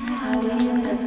啊。 0.00 1.03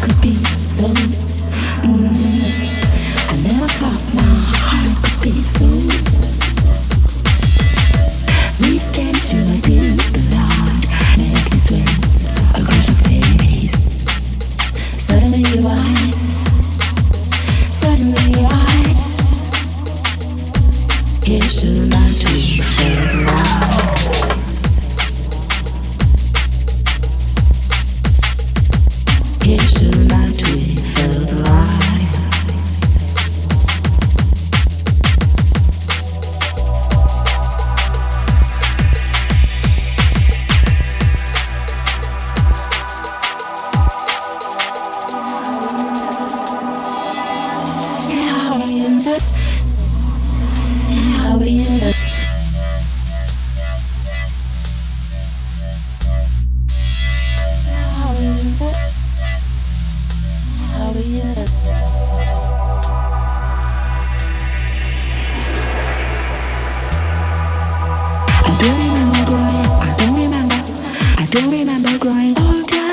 could 0.00 0.20
be. 0.22 0.34
so 0.34 1.25
us. 49.16 49.32
How 51.16 51.38
we 51.38 51.56
do 51.56 51.64
this. 51.64 52.02
How 57.96 58.12
we 58.12 58.26
do 58.36 58.50
this. 58.60 58.78
How 60.72 60.92
we 60.92 61.02
do 61.02 61.20
this. 61.34 61.52
I 68.44 68.52
do 68.60 68.68
remember 68.84 69.22
growing, 69.30 69.66
I 69.80 69.94
do 69.98 70.06
remember, 70.22 70.60
I 71.16 71.26
do 71.30 71.40
remember 71.50 71.98
growing. 71.98 72.85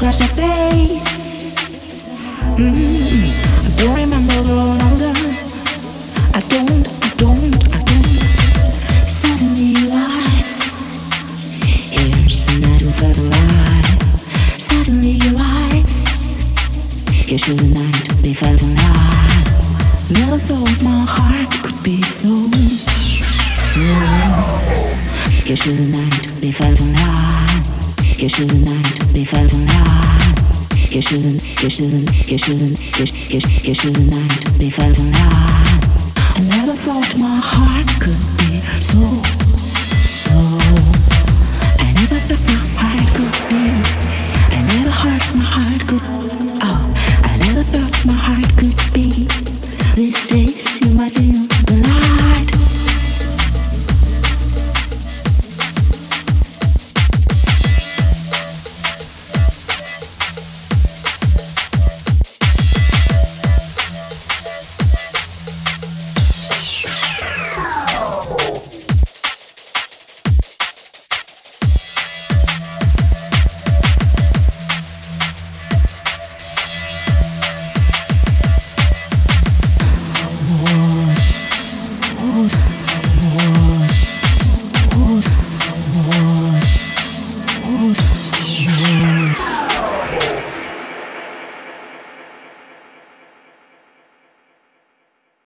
crush 0.00 0.18
your 0.20 0.32
face. 0.32 1.04
Mm-hmm. 2.56 3.36
I 3.60 3.70
don't 3.76 3.96
remember 4.00 4.38
the 4.48 4.56
longer. 4.56 5.12
I 6.32 6.40
don't, 6.48 6.88
I 7.04 7.12
don't, 7.20 7.60
I 7.68 7.84
don't. 7.84 8.24
Suddenly 9.04 9.76
you 9.76 9.92
alive. 9.92 10.48
Here's 11.92 12.48
the 12.48 12.56
night 12.64 12.80
without 12.80 13.12
a 13.12 13.28
lie. 13.28 13.84
Suddenly 14.56 15.20
alive. 15.36 15.84
You 17.28 17.36
should 17.36 17.60
not 17.76 18.00
be 18.24 18.32
a 18.32 18.56
lie. 18.80 19.36
Never 20.16 20.40
thought 20.48 20.80
my 20.80 20.96
heart 21.12 21.52
could 21.60 21.76
be 21.84 22.00
so. 22.00 22.32
so. 23.68 23.84
You 25.44 25.56
should 25.60 25.92
not 25.92 26.40
be 26.40 26.48
a 26.56 26.72
lie 26.96 27.79
you 28.20 28.28
shouldn't 28.28 29.14
be 29.14 29.24
floating 29.24 29.66
high. 29.66 30.18
You 30.90 31.00
shouldn't, 31.00 31.62
you 31.62 31.70
shouldn't, 31.70 32.30
you 32.30 32.36
shouldn't, 32.36 32.98
you, 32.98 33.06
you, 33.28 33.40
you 33.62 33.74
shouldn't 33.74 34.58
be 34.58 34.68
floating 34.68 35.10
high. 35.14 36.09